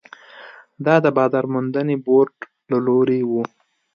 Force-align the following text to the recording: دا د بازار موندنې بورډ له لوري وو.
دا 0.85 0.95
د 1.05 1.07
بازار 1.17 1.45
موندنې 1.53 1.95
بورډ 2.05 2.35
له 2.71 2.77
لوري 2.85 3.21
وو. 3.29 3.43